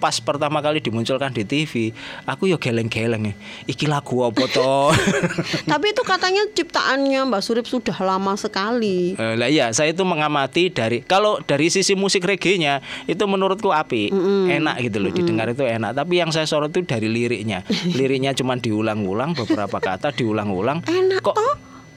pas 0.02 0.18
pertama 0.18 0.58
kali 0.60 0.82
dimunculkan 0.82 1.30
di 1.30 1.46
TV, 1.46 1.94
aku 2.26 2.50
ya 2.50 2.58
geleng-geleng 2.58 3.30
nih. 3.30 3.36
Iki 3.70 3.86
lagu 3.86 4.26
apa 4.26 4.44
toh? 4.50 4.90
Tapi 5.72 5.86
itu 5.94 6.02
katanya 6.02 6.44
ciptaannya 6.50 7.30
Mbak 7.30 7.42
Surip 7.46 7.66
sudah 7.70 7.96
lama 8.02 8.34
sekali. 8.34 9.14
Eh, 9.14 9.38
lah 9.38 9.48
iya, 9.48 9.70
saya 9.70 9.94
itu 9.94 10.02
mengamati 10.02 10.74
dari 10.74 11.06
kalau 11.06 11.38
dari 11.46 11.70
sisi 11.70 11.94
musik 11.94 12.26
reggae-nya 12.26 12.82
itu 13.06 13.22
menurutku 13.30 13.70
api, 13.70 14.10
enak 14.50 14.82
gitu 14.90 14.98
loh, 14.98 15.14
didengar 15.14 15.54
itu 15.54 15.62
enak. 15.62 15.94
Tapi 15.94 16.18
yang 16.18 16.34
saya 16.34 16.50
sorot 16.50 16.74
itu 16.74 16.82
dari 16.90 17.06
liriknya. 17.06 17.62
Liriknya 18.00 18.34
cuma 18.34 18.58
diulang-ulang 18.58 19.38
beberapa 19.38 19.78
kata 19.78 20.10
diulang-ulang. 20.18 20.82
Enak 20.90 21.22
kok 21.22 21.38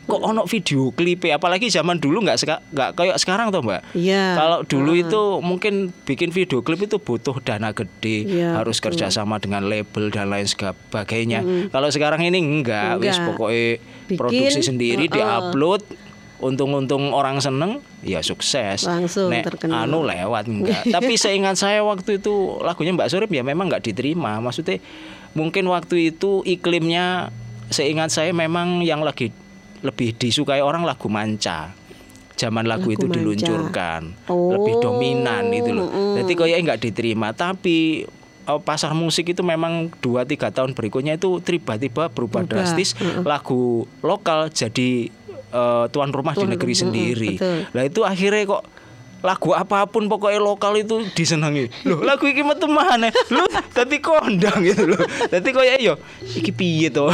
kok 0.03 0.19
ono 0.21 0.43
video 0.45 0.91
klip 0.91 1.23
apalagi 1.25 1.67
zaman 1.67 1.97
dulu 1.97 2.21
nggak 2.21 2.35
seka- 2.37 2.63
nggak 2.69 2.91
kayak 2.93 3.17
sekarang 3.17 3.49
toh 3.49 3.61
mbak 3.61 3.87
Iya. 3.93 4.35
kalau 4.35 4.59
dulu 4.63 4.93
itu 4.93 5.23
mungkin 5.41 5.75
bikin 6.03 6.29
video 6.29 6.59
klip 6.59 6.81
itu 6.81 6.97
butuh 6.97 7.39
dana 7.39 7.71
gede 7.71 8.27
Iya, 8.27 8.59
harus 8.59 8.77
betul. 8.77 8.93
kerjasama 8.93 9.39
dengan 9.39 9.63
label 9.65 10.09
dan 10.09 10.27
lain 10.29 10.45
sebagainya 10.45 11.41
kalau 11.69 11.87
sekarang 11.89 12.19
ini 12.21 12.37
enggak, 12.37 12.99
wis 12.99 13.15
Enggak. 13.15 13.27
pokoknya 13.31 13.67
Bikin, 14.05 14.19
produksi 14.19 14.61
sendiri 14.61 15.05
heeh. 15.05 15.15
diupload 15.15 15.83
untung-untung 16.41 17.15
orang 17.15 17.39
seneng 17.39 17.79
ya 18.01 18.19
sukses 18.19 18.83
Langsung 18.83 19.31
Nek 19.31 19.47
terkenal. 19.47 19.87
anu 19.87 20.03
lewat 20.03 20.45
enggak 20.45 20.83
tapi 20.95 21.15
seingat 21.15 21.55
saya 21.55 21.81
waktu 21.81 22.19
itu 22.19 22.33
lagunya 22.59 22.91
Mbak 22.91 23.07
Surip 23.09 23.31
ya 23.31 23.41
memang 23.41 23.71
nggak 23.71 23.85
diterima 23.85 24.39
maksudnya 24.39 24.83
mungkin 25.33 25.65
waktu 25.65 26.11
itu 26.11 26.43
iklimnya 26.43 27.31
seingat 27.71 28.11
saya 28.11 28.35
memang 28.35 28.83
yang 28.83 29.01
lagi 29.01 29.31
lebih 29.83 30.15
disukai 30.15 30.59
orang 30.59 30.83
lagu 30.83 31.07
manca. 31.07 31.75
Zaman 32.33 32.65
lagu, 32.65 32.89
Lagu 32.89 32.97
itu 32.97 33.07
manja. 33.07 33.17
diluncurkan 33.21 34.03
Oh, 34.27 34.51
lebih 34.51 34.81
dominan 34.81 35.47
itu 35.49 35.71
loh. 35.71 35.87
Jadi 36.17 36.33
kayaknya 36.33 36.61
nggak 36.65 36.81
diterima 36.81 37.29
tapi 37.31 38.03
eh, 38.43 38.61
pasar 38.65 38.91
musik 38.93 39.29
itu 39.29 39.43
memang 39.43 39.93
2-3 40.01 40.51
tahun 40.51 40.71
berikutnya 40.73 41.15
itu 41.15 41.39
tiba-tiba 41.39 42.09
berubah 42.09 42.43
Berubah, 42.43 42.65
drastis. 42.65 42.97
Lagu 43.21 43.85
lokal 44.01 44.49
jadi 44.49 45.13
eh, 45.53 45.85
tuan 45.89 46.11
rumah 46.11 46.33
di 46.33 46.41
Tuan 46.41 46.51
negeri 46.51 46.73
rumah, 46.73 46.83
sendiri. 46.83 47.33
lah 47.71 47.83
itu 47.85 48.01
akhirnya 48.03 48.43
kok 48.49 48.63
lagu 49.23 49.55
apa 49.55 49.87
pun 49.87 50.11
pokoknya 50.11 50.43
lokal 50.43 50.75
itu 50.75 51.07
disenangi 51.15 51.71
loh 51.87 52.03
lagu 52.03 52.27
iki 52.27 52.43
metu 52.43 52.67
mana 52.67 53.09
loh 53.31 53.47
tadi 53.71 54.03
kondang 54.03 54.61
gitu 54.67 54.91
loh 54.91 54.99
tadi 55.31 55.49
kayak 55.55 55.79
yo 55.79 55.95
iki 56.35 56.51
piye 56.51 56.91
to 56.91 57.07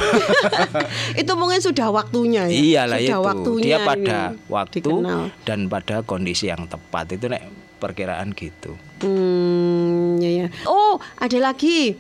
itu 1.21 1.33
mungkin 1.37 1.61
sudah 1.61 1.93
waktunya 1.93 2.49
ya. 2.49 2.57
iyalah 2.57 2.99
sudah 2.99 3.09
itu 3.13 3.21
waktunya 3.29 3.65
dia 3.65 3.77
ini 3.79 3.87
pada 3.87 4.19
waktu 4.49 4.77
dikenal. 4.81 5.21
dan 5.45 5.69
pada 5.69 6.01
kondisi 6.03 6.49
yang 6.49 6.65
tepat 6.65 7.13
itu 7.13 7.29
nek 7.29 7.45
perkiraan 7.79 8.33
gitu 8.35 8.75
Hmm, 8.99 10.19
ya 10.19 10.27
ya. 10.27 10.47
Oh, 10.67 10.99
ada 11.23 11.39
lagi. 11.39 11.95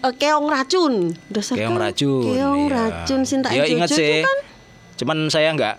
Eh, 0.00 0.14
keong 0.16 0.48
racun. 0.48 1.12
Dasar 1.28 1.56
keong 1.56 1.76
racun 1.76 2.24
Keong 2.32 2.62
iya. 2.68 2.72
racun 2.72 3.20
Sinta 3.28 3.48
ya 3.52 3.64
ingat 3.64 3.88
sih 3.88 4.20
kan 4.24 4.38
cuman 4.94 5.26
saya 5.26 5.50
nggak 5.52 5.76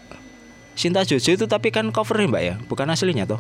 Sinta 0.75 1.01
Jojo 1.01 1.32
itu 1.34 1.46
tapi 1.46 1.67
kan 1.70 1.89
covernya 1.89 2.27
mbak 2.27 2.44
ya 2.44 2.55
bukan 2.62 2.88
aslinya 2.88 3.25
toh 3.25 3.39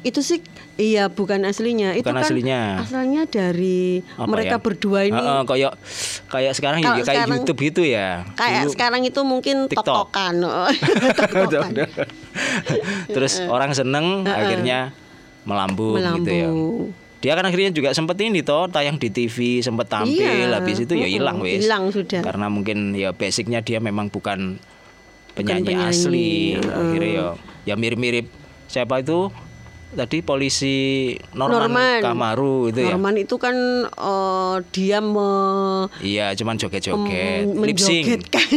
itu 0.00 0.22
sih 0.22 0.38
iya 0.76 1.10
bukan 1.10 1.42
aslinya. 1.42 1.90
itu 1.90 2.06
Bukan 2.06 2.14
kan 2.14 2.22
aslinya. 2.22 2.78
asalnya 2.78 3.26
dari 3.26 4.06
Apa 4.14 4.28
mereka 4.28 4.54
ya? 4.54 4.62
berdua 4.62 5.00
ini. 5.02 5.18
Heeh, 5.18 5.42
kayak 5.42 5.72
kayak 6.28 6.52
sekarang 6.54 6.78
ya 6.78 6.94
kayak 6.94 7.02
sekarang- 7.02 7.30
YouTube 7.34 7.58
gitu 7.60 7.82
ya 7.82 8.22
Kayak 8.34 8.62
Dulu- 8.62 8.72
sekarang 8.72 9.02
itu 9.02 9.20
mungkin 9.20 9.56
TikTok. 9.66 9.82
tok-tokan. 9.82 10.34
Tok-tokan. 11.18 11.72
Terus 13.08 13.42
orang 13.42 13.72
seneng 13.72 14.22
akhirnya 14.22 14.94
melambung, 15.42 15.98
gitu 15.98 16.30
ya. 16.30 16.46
Melambung. 16.46 16.94
Dia 17.18 17.32
kan 17.34 17.42
akhirnya 17.42 17.70
juga 17.72 17.90
sempet 17.90 18.14
ini 18.20 18.40
toh 18.40 18.68
tayang 18.68 18.94
di 18.96 19.08
TV, 19.08 19.58
sempet 19.58 19.88
tampil, 19.88 20.22
Iya. 20.22 20.54
habis 20.54 20.78
itu 20.78 20.92
ya 20.92 21.08
hilang 21.08 21.40
wes. 21.40 21.64
hilang 21.64 21.90
sudah. 21.90 22.22
Karena 22.22 22.46
mungkin 22.46 22.94
ya 22.94 23.10
basicnya 23.10 23.58
dia 23.58 23.80
memang 23.80 24.06
bukan 24.06 24.62
penyanyi, 25.36 25.66
penyanyi, 25.68 25.90
asli. 25.92 26.30
heeh. 26.56 26.72
Akhirnya 26.74 27.10
ya 27.12 27.26
ya 27.64 27.74
mirip-mirip 27.74 28.26
siapa 28.66 28.98
itu 28.98 29.28
tadi 29.88 30.20
polisi 30.20 30.76
Norman, 31.32 31.70
Norman. 31.70 32.00
Kamaru 32.02 32.68
itu 32.68 32.80
ya. 32.80 32.92
Norman 32.92 33.16
itu 33.16 33.36
kan 33.36 33.54
eh, 33.86 34.56
dia 34.70 34.98
me- 34.98 35.88
Iya, 36.00 36.34
cuman 36.34 36.56
joget-joget, 36.56 37.46
lip 37.48 37.78
sync. 37.78 38.04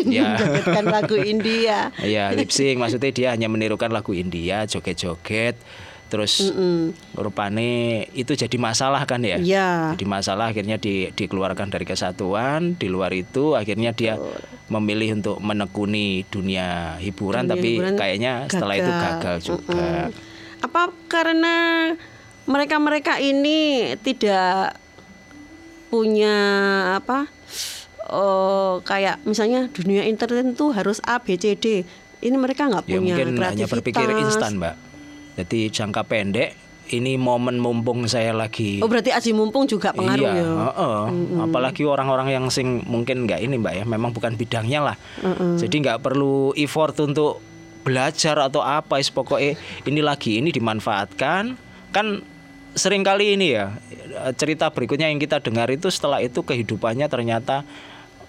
Ya. 0.06 0.36
menjogetkan 0.36 0.86
lagu 0.86 1.16
India. 1.16 1.94
Iya, 1.96 2.34
lip 2.34 2.50
sync 2.50 2.76
maksudnya 2.78 3.12
dia 3.12 3.28
hanya 3.30 3.48
menirukan 3.48 3.88
lagu 3.90 4.12
India, 4.12 4.66
joget-joget. 4.66 5.56
Terus 6.10 6.50
rupane 7.14 8.04
itu 8.18 8.34
jadi 8.34 8.58
masalah 8.58 9.06
kan 9.06 9.22
ya? 9.22 9.38
Iya. 9.38 9.94
Jadi 9.94 10.06
masalah 10.10 10.50
akhirnya 10.50 10.82
di- 10.82 11.14
dikeluarkan 11.14 11.70
dari 11.70 11.86
kesatuan. 11.86 12.74
Di 12.74 12.90
luar 12.90 13.14
itu 13.14 13.54
akhirnya 13.54 13.94
dia 13.94 14.18
memilih 14.74 15.22
untuk 15.22 15.38
menekuni 15.38 16.26
dunia 16.34 16.98
hiburan, 16.98 17.46
Dunia 17.46 17.54
tapi 17.54 17.70
hiburan 17.78 17.94
kayaknya 17.94 18.34
setelah 18.50 18.76
itu 18.78 18.92
gagal 18.92 19.36
juga. 19.46 20.10
Mm-mm. 20.10 20.66
Apa 20.66 20.82
karena 21.06 21.56
mereka-mereka 22.50 23.22
ini 23.22 23.94
tidak 24.02 24.74
punya 25.94 26.36
apa? 26.98 27.30
Oh, 28.10 28.82
kayak 28.82 29.22
misalnya 29.30 29.70
dunia 29.70 30.02
internet 30.10 30.58
itu 30.58 30.74
harus 30.74 30.98
A 31.06 31.22
B 31.22 31.38
C 31.38 31.54
D. 31.54 31.86
Ini 32.20 32.36
mereka 32.36 32.66
nggak 32.66 32.90
Ya 32.90 32.98
punya 32.98 33.14
mungkin 33.16 33.38
hanya 33.46 33.70
berpikir 33.70 34.10
kreativitas. 34.10 34.34
instan, 34.42 34.58
Mbak. 34.58 34.89
Jadi 35.40 35.72
jangka 35.72 36.04
pendek 36.04 36.52
ini 36.90 37.16
momen 37.22 37.62
mumpung 37.62 38.10
saya 38.10 38.34
lagi 38.34 38.82
Oh 38.82 38.90
berarti 38.90 39.14
aji 39.14 39.32
mumpung 39.32 39.70
juga 39.70 39.94
pengaruh 39.94 40.26
iya, 40.26 40.42
ya. 40.42 40.50
heeh. 40.74 41.02
apalagi 41.46 41.86
orang-orang 41.86 42.34
yang 42.34 42.46
sing 42.50 42.82
mungkin 42.90 43.30
nggak 43.30 43.46
ini 43.46 43.62
mbak 43.62 43.74
ya, 43.78 43.84
memang 43.86 44.10
bukan 44.10 44.34
bidangnya 44.34 44.82
lah. 44.82 44.98
Jadi 45.62 45.86
nggak 45.86 46.02
perlu 46.02 46.52
effort 46.58 46.98
untuk 47.00 47.40
belajar 47.86 48.36
atau 48.42 48.60
apa, 48.66 48.98
is 49.00 49.14
pokoknya 49.14 49.56
ini 49.86 50.02
lagi 50.02 50.42
ini 50.42 50.50
dimanfaatkan. 50.50 51.56
Kan 51.94 52.26
sering 52.74 53.02
kali 53.06 53.38
ini 53.38 53.54
ya 53.54 53.74
cerita 54.38 54.70
berikutnya 54.70 55.10
yang 55.10 55.18
kita 55.22 55.42
dengar 55.42 55.70
itu 55.70 55.90
setelah 55.90 56.22
itu 56.22 56.42
kehidupannya 56.46 57.06
ternyata 57.10 57.66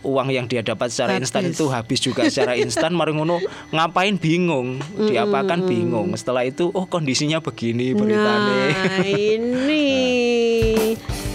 uang 0.01 0.29
yang 0.33 0.49
dia 0.49 0.65
dapat 0.65 0.89
secara 0.89 1.21
instan 1.21 1.45
itu 1.47 1.69
habis 1.69 2.01
juga 2.01 2.25
secara 2.29 2.57
instan 2.63 2.97
mari 2.97 3.13
ngono 3.13 3.37
ngapain 3.69 4.17
bingung 4.17 4.81
diapakan 4.97 5.69
bingung 5.69 6.17
setelah 6.17 6.45
itu 6.45 6.73
oh 6.73 6.89
kondisinya 6.89 7.39
begini 7.39 7.93
beritanya 7.93 8.59
Nah 8.71 9.05
ini 9.07 9.89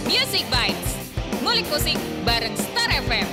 Music 0.06 0.46
Bites. 0.46 0.90
Ngulik 1.42 1.66
musik 1.66 1.98
bareng 2.22 2.54
Star 2.54 2.90
FM. 3.02 3.26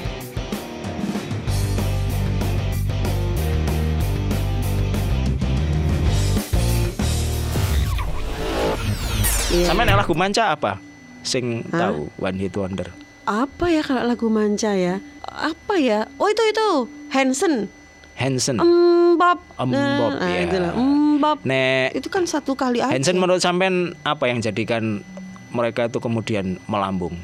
Sama 9.64 9.86
nek 9.86 10.02
lagu 10.02 10.14
manca 10.18 10.50
apa? 10.50 10.82
Sing 11.22 11.62
tahu 11.70 12.10
One 12.20 12.38
Hit 12.42 12.58
Wonder. 12.58 12.90
apa 13.24 13.72
ya 13.72 13.80
kalau 13.80 14.04
lagu 14.04 14.28
manca 14.28 14.76
ya? 14.76 15.00
Apa 15.24 15.80
ya? 15.80 16.06
Oh 16.16 16.28
itu 16.28 16.44
itu 16.44 16.68
Hansen. 17.10 17.68
Hansen. 18.14 18.60
Embab. 18.60 19.42
Embab, 19.58 20.12
nah, 20.20 20.30
ya. 20.30 20.70
Embab. 20.74 21.38
Nek 21.42 21.98
Itu 21.98 22.08
kan 22.12 22.28
satu 22.28 22.54
kali 22.54 22.84
aja. 22.84 22.94
Hansen 22.94 23.18
menurut 23.18 23.42
sampean 23.42 23.98
apa 24.04 24.30
yang 24.30 24.38
jadikan 24.38 25.02
mereka 25.50 25.88
itu 25.88 25.98
kemudian 25.98 26.58
melambung? 26.66 27.18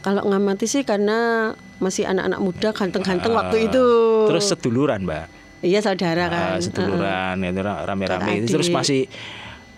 Kalau 0.00 0.24
ngamati 0.24 0.64
sih 0.64 0.80
karena 0.80 1.52
masih 1.76 2.08
anak-anak 2.08 2.40
muda 2.40 2.68
ganteng-ganteng 2.72 3.32
waktu 3.36 3.68
itu. 3.68 3.84
Ah, 4.24 4.28
Terus 4.32 4.44
seduluran, 4.48 5.04
Mbak. 5.04 5.24
Iya 5.60 5.84
saudara 5.84 6.24
kan. 6.32 6.56
Ah, 6.56 6.58
seduluran 6.58 7.36
itu 7.44 7.60
ra- 7.60 7.84
rame-rame 7.84 8.40
itu 8.40 8.56
terus 8.56 8.72
masih 8.72 9.12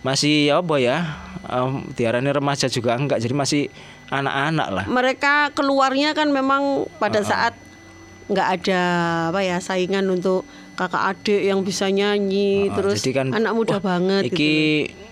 masih 0.07 0.55
apa 0.55 0.79
ya? 0.79 0.99
Um, 1.43 1.91
diarani 1.99 2.31
remaja 2.31 2.71
juga 2.71 2.95
enggak 2.95 3.19
jadi 3.19 3.35
masih 3.35 3.67
anak-anak 4.13 4.69
lah. 4.69 4.85
Mereka 4.85 5.35
keluarnya 5.53 6.13
kan 6.13 6.29
memang 6.29 6.85
pada 7.01 7.25
saat 7.25 7.57
nggak 8.29 8.49
ada 8.55 8.83
apa 9.29 9.41
ya 9.41 9.57
saingan 9.59 10.07
untuk 10.07 10.47
kakak 10.73 11.05
adik 11.13 11.43
yang 11.43 11.61
bisa 11.61 11.89
nyanyi 11.89 12.71
Ah, 12.71 12.81
terus 12.81 13.03
jadi 13.03 13.13
kan, 13.13 13.27
anak 13.35 13.53
muda 13.53 13.77
wah, 13.77 13.93
banget 13.93 14.33
Iki 14.33 14.33
gitu. 14.33 14.57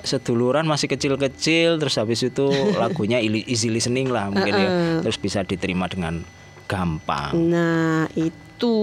seduluran 0.00 0.64
masih 0.64 0.88
kecil-kecil 0.88 1.76
terus 1.76 2.00
habis 2.00 2.22
itu 2.22 2.48
lagunya 2.80 3.20
easy 3.20 3.68
listening 3.68 4.08
lah 4.08 4.32
mungkin 4.32 4.52
ya. 4.52 4.68
Terus 5.00 5.16
bisa 5.16 5.44
diterima 5.44 5.84
dengan 5.84 6.24
gampang. 6.64 7.34
Nah, 7.34 8.08
itu 8.14 8.76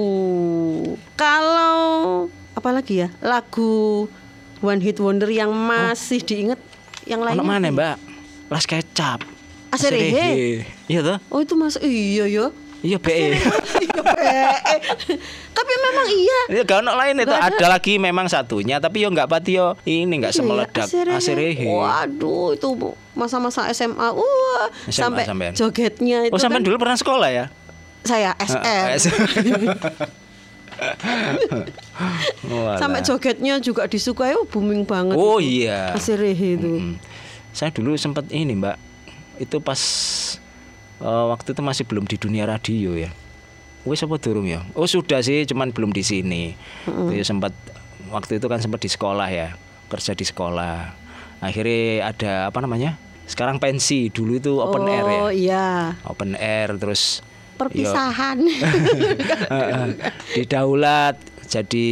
kalau 1.16 2.28
apa 2.54 2.70
lagi 2.70 3.06
ya? 3.06 3.10
Lagu 3.22 4.06
One 4.60 4.82
Hit 4.82 4.98
Wonder 4.98 5.30
yang 5.30 5.50
masih 5.50 6.22
diingat 6.22 6.60
yang 7.06 7.22
Ono 7.22 7.32
lainnya. 7.32 7.46
mana, 7.46 7.68
Mbak? 7.70 7.96
Las 8.50 8.66
kecap. 8.66 9.22
Aserehe. 9.70 10.12
Aserehe. 10.12 10.50
Iya 10.88 11.00
toh? 11.04 11.18
Oh, 11.30 11.40
itu 11.40 11.54
masuk 11.54 11.82
iya 11.84 12.26
ya. 12.26 12.48
Iya, 12.78 13.02
BE. 13.02 13.34
Iya, 13.34 13.34
eh. 14.70 14.80
Tapi 15.50 15.74
memang 15.82 16.08
iya. 16.14 16.40
Ya 16.54 16.62
gak 16.62 16.86
ono 16.86 16.94
lain 16.94 17.18
itu 17.18 17.34
ada. 17.34 17.50
ada 17.50 17.68
lagi 17.68 17.98
memang 17.98 18.30
satunya 18.30 18.78
tapi 18.78 19.02
yo 19.02 19.10
nggak 19.10 19.26
pati 19.26 19.58
yo 19.58 19.74
ini 19.84 20.22
nggak 20.22 20.30
Iya, 20.30 20.38
semeledak 20.38 20.86
Aserehe. 20.86 21.18
Aserehe. 21.18 21.66
Waduh, 21.68 22.54
itu 22.54 22.68
masa-masa 23.12 23.66
SMA. 23.74 24.14
Wah, 24.14 24.70
SMA 24.88 24.94
sampai 24.94 25.24
sampean. 25.26 25.52
jogetnya 25.58 26.30
itu 26.30 26.34
Oh, 26.34 26.40
sampean 26.40 26.62
kan 26.62 26.68
dulu 26.70 26.78
pernah 26.78 26.98
sekolah 26.98 27.30
ya? 27.34 27.46
saya 28.06 28.32
Eh, 28.40 28.96
SM. 28.96 29.18
Sampai 32.78 33.02
jogetnya 33.02 33.58
juga 33.58 33.90
disukai, 33.90 34.38
oh 34.38 34.46
booming 34.46 34.86
banget. 34.86 35.18
Oh 35.18 35.42
itu. 35.42 35.66
iya. 35.66 35.92
Aserehe 35.92 36.56
itu. 36.56 36.70
Mm. 36.78 36.96
Saya 37.52 37.74
dulu 37.74 37.98
sempat 37.98 38.30
ini, 38.30 38.54
Mbak. 38.54 38.78
Itu 39.38 39.62
pas 39.63 39.82
eh, 41.01 41.25
waktu 41.32 41.53
itu 41.53 41.62
masih 41.62 41.84
belum 41.86 42.06
di 42.06 42.17
dunia 42.17 42.46
radio 42.46 42.94
ya. 42.98 43.12
Wis 43.88 44.03
apa 44.03 44.20
durung 44.20 44.44
ya? 44.44 44.67
Oh, 44.75 44.84
sudah 44.84 45.24
sih, 45.24 45.48
cuman 45.48 45.72
belum 45.72 45.96
di 45.96 46.03
sini. 46.03 46.60
Itu 46.84 47.24
sempat 47.24 47.56
waktu 48.12 48.44
itu 48.44 48.51
kan 48.51 48.60
sempat 48.60 48.84
di 48.84 48.91
sekolah 48.91 49.32
ya, 49.32 49.56
kerja 49.88 50.12
di 50.12 50.27
sekolah. 50.27 50.91
Akhirnya 51.39 52.12
ada 52.12 52.51
apa 52.51 52.60
namanya? 52.60 53.00
Sekarang 53.27 53.63
pensi, 53.63 54.12
dulu 54.12 54.39
itu 54.39 54.60
open 54.60 54.91
air 54.91 55.06
ya. 55.08 55.20
Oh 55.24 55.32
iya. 55.32 55.67
Open 56.03 56.36
air 56.36 56.75
terus 56.75 57.24
Perpisahan. 57.58 58.38
Di 60.38 60.44
daulat 60.46 61.17
jadi 61.50 61.88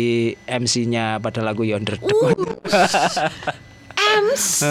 MC-nya 0.45 1.17
pada 1.17 1.41
lagu 1.41 1.65
Yonder 1.65 1.97
Deep. 1.97 2.39
MC. 4.29 4.61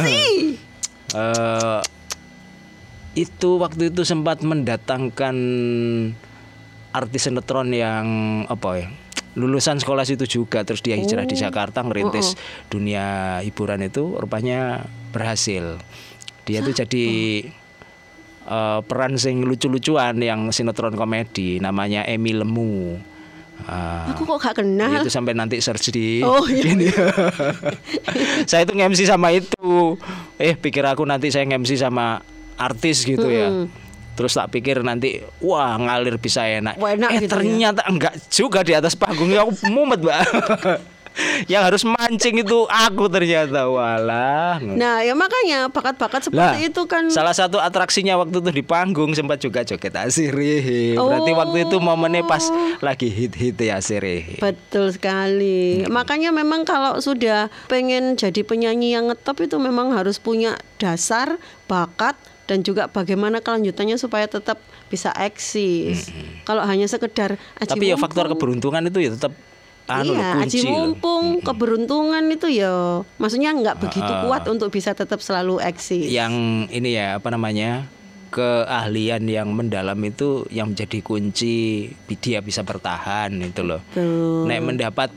Eh, 1.14 1.81
itu 3.14 3.56
waktu 3.56 3.88
itu 3.88 4.02
sempat 4.02 4.42
mendatangkan 4.42 5.37
artis 6.90 7.23
sinetron 7.25 7.71
yang 7.71 8.06
apa 8.44 8.68
ya 8.76 8.88
lulusan 9.35 9.78
sekolah 9.78 10.02
situ 10.02 10.26
juga 10.28 10.62
terus 10.62 10.78
dia 10.78 10.94
hijrah 10.94 11.23
Oh. 11.23 11.26
di 11.26 11.35
Jakarta 11.35 11.83
ngerintis 11.83 12.38
dunia 12.68 13.38
hiburan 13.40 13.83
itu 13.83 14.14
rupanya 14.14 14.87
berhasil 15.11 15.78
dia 16.42 16.59
tuh 16.61 16.71
jadi 16.73 17.06
eh, 18.44 18.80
peran 18.83 19.14
sing 19.14 19.42
lucu-lucuan 19.42 20.14
yang 20.16 20.50
sinetron 20.50 20.94
komedi 20.94 21.59
namanya 21.59 22.02
Emi 22.04 22.30
Lemu 22.33 22.99
Ah, 23.54 24.11
Aku 24.11 24.26
kok 24.26 24.42
gak 24.42 24.59
kenal. 24.59 24.99
itu 24.99 25.06
sampai 25.06 25.30
nanti 25.30 25.62
search 25.62 25.94
di 25.94 26.18
Oh, 26.21 26.42
iya. 26.42 26.66
ini. 26.75 26.90
saya 28.44 28.66
itu 28.66 28.75
nge-MC 28.75 29.06
sama 29.06 29.30
itu 29.30 29.94
eh 30.37 30.59
pikir 30.59 30.83
aku 30.83 31.06
nanti 31.06 31.30
saya 31.30 31.47
nge-MC 31.47 31.78
sama 31.78 32.18
artis 32.57 33.03
gitu 33.03 33.27
ya. 33.27 33.67
Terus 34.15 34.31
tak 34.31 34.55
pikir 34.55 34.87
nanti 34.87 35.19
wah 35.43 35.75
ngalir 35.75 36.23
bisa 36.23 36.47
enak, 36.47 36.79
Wah, 36.79 36.95
enak 36.95 37.11
eh 37.11 37.15
gitu 37.19 37.27
ya. 37.27 37.31
ternyata 37.35 37.83
enggak 37.91 38.15
juga 38.31 38.63
di 38.63 38.71
atas 38.71 38.95
panggung 38.95 39.27
ya 39.27 39.43
aku 39.43 39.59
mumet 39.67 39.99
mbak. 39.99 40.23
Yang 41.47 41.63
harus 41.71 41.83
mancing 41.87 42.43
itu 42.43 42.67
aku 42.67 43.07
ternyata. 43.07 43.71
Walah 43.71 44.59
Nah, 44.59 45.07
ya 45.07 45.15
makanya 45.15 45.71
bakat-bakat 45.71 46.27
lah 46.35 46.51
seperti 46.51 46.75
itu 46.75 46.83
kan 46.91 47.07
salah 47.07 47.31
satu 47.31 47.63
atraksinya 47.63 48.19
waktu 48.19 48.43
itu 48.43 48.51
di 48.51 48.65
panggung 48.67 49.15
sempat 49.15 49.39
juga 49.39 49.63
joget 49.63 49.95
asirihe 49.95 50.99
berarti 50.99 51.31
waktu 51.31 51.71
itu 51.71 51.77
momennya 51.79 52.27
pas 52.27 52.43
lagi 52.83 53.07
hit-hit 53.07 53.55
ya 53.55 53.79
asirihe 53.79 54.43
Betul 54.43 54.91
sekali. 54.91 55.87
Makanya 55.87 56.35
memang 56.35 56.67
kalau 56.67 56.99
sudah 56.99 57.47
pengen 57.71 58.19
jadi 58.19 58.43
penyanyi 58.43 58.99
yang 58.99 59.07
ngetop 59.11 59.39
itu 59.39 59.55
memang 59.63 59.95
harus 59.95 60.19
punya 60.19 60.59
dasar, 60.83 61.39
bakat 61.71 62.19
dan 62.45 62.61
juga 62.61 62.89
bagaimana 62.93 63.41
kelanjutannya 63.41 63.97
supaya 63.97 64.29
tetap 64.29 64.61
bisa 64.93 65.11
eksis. 65.17 66.13
Kalau 66.45 66.63
hanya 66.65 66.85
sekedar 66.85 67.41
aji 67.57 67.71
tapi 67.73 67.91
ya 67.91 67.97
faktor 67.97 68.29
keberuntungan 68.29 68.85
itu 68.89 69.01
ya 69.01 69.11
tetap 69.17 69.33
anu 69.85 70.17
iya, 70.17 70.41
aji 70.41 70.65
kunci 70.65 70.65
loh. 70.65 70.73
mumpung, 70.97 71.27
keberuntungan 71.45 72.25
itu 72.33 72.49
ya 72.49 73.05
maksudnya 73.21 73.53
nggak 73.53 73.85
begitu 73.85 74.09
Ah. 74.09 74.25
kuat 74.25 74.49
untuk 74.49 74.73
bisa 74.73 74.97
tetap 74.97 75.21
selalu 75.21 75.61
eksis. 75.61 76.09
yang 76.09 76.65
ini 76.73 76.97
ya 76.97 77.21
apa 77.21 77.29
namanya 77.29 77.85
keahlian 78.33 79.29
yang 79.29 79.53
mendalam 79.53 80.01
itu 80.03 80.49
yang 80.51 80.75
menjadi 80.75 80.99
kunci 81.05 81.87
dia 82.19 82.41
bisa 82.43 82.65
bertahan 82.67 83.31
itu 83.45 83.63
loh. 83.63 83.79
Betul. 83.93 84.49
Nek 84.51 84.61
mendapat 84.65 85.11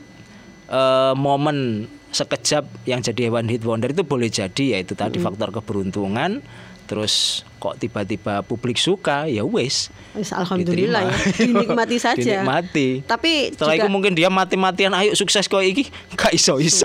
eh, 0.68 1.14
momen 1.16 1.88
sekejap 2.08 2.88
yang 2.88 3.04
jadi 3.04 3.28
one 3.28 3.48
hit 3.48 3.64
wonder 3.64 3.92
itu 3.92 4.04
boleh 4.04 4.32
jadi 4.32 4.64
ya 4.76 4.78
itu 4.80 4.96
tadi 4.96 5.20
faktor 5.20 5.52
keberuntungan 5.52 6.40
terus 6.88 7.44
kok 7.58 7.76
tiba-tiba 7.76 8.40
publik 8.40 8.74
suka 8.74 9.28
ya 9.28 9.44
wes 9.44 9.92
Alhamdulillah 10.16 11.04
ya, 11.04 11.14
dinikmati 11.46 11.96
saja. 12.00 12.42
Dinikmati. 12.42 13.04
Tapi 13.04 13.52
setelah 13.52 13.76
juga 13.76 13.84
itu 13.84 13.88
mungkin 13.88 14.12
dia 14.16 14.26
mati-matian 14.26 14.90
ayo 14.96 15.12
sukses 15.14 15.46
kok 15.46 15.60
iki 15.60 15.86
gak 16.18 16.34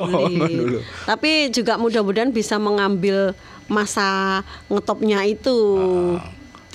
ngono 0.06 0.46
lho. 0.46 0.82
Tapi 1.08 1.50
juga 1.50 1.80
mudah-mudahan 1.80 2.30
bisa 2.30 2.60
mengambil 2.60 3.34
masa 3.66 4.42
ngetopnya 4.68 5.24
itu 5.24 5.56
Ah. 6.14 6.20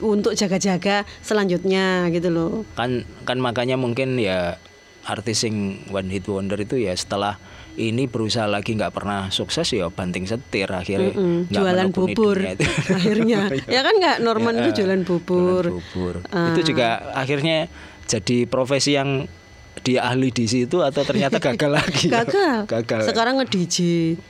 untuk 0.01 0.33
jaga-jaga 0.33 1.03
selanjutnya 1.21 2.09
gitu 2.09 2.33
loh. 2.33 2.65
kan 2.75 3.05
kan 3.23 3.39
makanya 3.39 3.75
mungkin 3.75 4.17
ya 4.17 4.57
artis 5.05 5.43
yang 5.43 5.79
one 5.89 6.09
hit 6.09 6.27
wonder 6.27 6.57
itu 6.57 6.75
ya 6.77 6.93
setelah 6.93 7.37
ini 7.81 8.05
berusaha 8.05 8.45
lagi 8.45 8.75
nggak 8.75 8.91
pernah 8.91 9.31
sukses 9.31 9.65
ya 9.69 9.87
banting 9.89 10.25
setir 10.25 10.67
akhirnya 10.67 11.15
Mm, 11.15 11.47
nggak 11.47 11.55
jualan 11.55 11.89
bubur 11.89 12.37
itu. 12.53 12.67
akhirnya. 12.89 13.41
ya 13.71 13.81
kan 13.81 13.95
nggak 13.95 14.17
Norman 14.19 14.55
Ya, 14.57 14.63
itu 14.65 14.71
jualan 14.79 15.03
bubur. 15.03 15.63
jualan 15.65 15.79
bubur. 15.85 16.15
Ah. 16.29 16.51
itu 16.53 16.61
juga 16.67 16.89
akhirnya 17.13 17.71
jadi 18.05 18.45
profesi 18.45 18.93
yang 18.93 19.31
dia 19.79 20.03
ahli 20.03 20.29
di 20.29 20.45
situ 20.45 20.81
atau 20.81 21.01
ternyata 21.01 21.39
gagal 21.47 21.71
lagi 21.73 22.07
Gagal. 22.09 22.67
gagal 22.67 23.01
Sekarang 23.07 23.39
nge-DJ. 23.39 23.77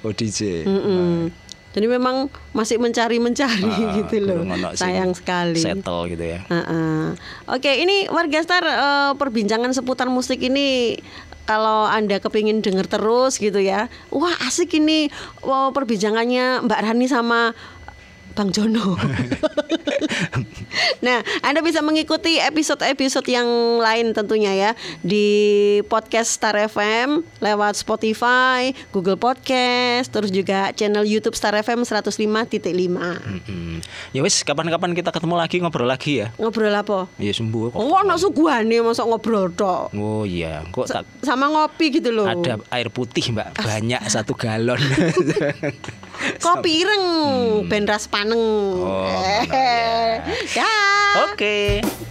oh 0.03 0.13
DJ 0.13 0.41
Mm-mm. 0.63 1.33
Jadi 1.69 1.85
memang 1.87 2.27
masih 2.51 2.75
mencari-mencari 2.77 3.63
Ah, 3.63 3.95
gitu 3.95 4.19
loh. 4.21 4.41
Sayang 4.73 5.13
sekali. 5.13 5.57
settle 5.57 6.09
gitu 6.09 6.25
ya 6.27 6.41
Heeh. 6.45 7.13
Oke, 7.47 7.71
ini 7.77 8.09
warga 8.09 8.41
Star 8.41 8.61
eh, 8.61 9.13
perbincangan 9.15 9.71
seputar 9.71 10.09
musik 10.09 10.41
ini 10.41 10.97
kalau 11.49 11.89
anda 11.89 12.21
kepingin 12.21 12.61
denger 12.61 12.85
terus 12.85 13.41
gitu 13.41 13.57
ya, 13.57 13.89
wah 14.13 14.37
asik 14.45 14.77
ini 14.77 15.09
wow, 15.41 15.73
perbincangannya 15.73 16.61
Mbak 16.69 16.81
Rani 16.85 17.09
sama 17.09 17.57
Bang 18.39 18.55
Jono. 18.55 18.95
nah, 21.01 21.19
Anda 21.43 21.59
bisa 21.59 21.83
mengikuti 21.83 22.39
episode-episode 22.39 23.27
yang 23.27 23.49
lain 23.79 24.15
tentunya 24.15 24.55
ya 24.55 24.71
di 25.03 25.27
podcast 25.87 26.39
Star 26.39 26.55
FM 26.55 27.27
lewat 27.39 27.75
Spotify, 27.75 28.71
Google 28.91 29.19
Podcast, 29.19 30.15
terus 30.15 30.31
juga 30.31 30.71
channel 30.71 31.03
YouTube 31.03 31.35
Star 31.35 31.51
FM 31.57 31.83
105.5. 31.83 32.79
Mm-mm. 32.79 33.83
ya 34.11 34.21
wes 34.23 34.39
kapan-kapan 34.43 34.95
kita 34.95 35.11
ketemu 35.11 35.35
lagi 35.35 35.57
ngobrol 35.59 35.89
lagi 35.89 36.21
ya 36.21 36.31
Ngobrol 36.37 36.71
apa? 36.71 37.11
ya 37.17 37.33
sembuh 37.33 37.71
kok 37.71 37.79
Oh, 37.79 37.91
ono 37.97 38.15
suguhane 38.15 38.79
masa 38.79 39.03
ngobrol 39.03 39.51
tok. 39.51 39.91
oh 39.95 40.23
iya 40.23 40.63
kok 40.69 40.87
tak 40.87 41.03
Sama 41.23 41.49
ngopi 41.49 41.91
gitu 41.91 42.15
loh. 42.15 42.27
ada 42.27 42.63
air 42.71 42.87
putih 42.87 43.35
mbak 43.35 43.59
banyak 43.59 43.99
satu 44.07 44.39
galon 44.39 44.79
Kopi 46.19 46.83
ireng, 46.83 47.05
ben 47.71 47.87
ras 47.87 48.11
paneng. 48.11 48.28
Hmm. 48.29 48.85
Oh, 48.85 49.09
ngono 49.49 49.65
ya. 50.53 50.69
Oke 51.33 51.81
Music 51.81 52.08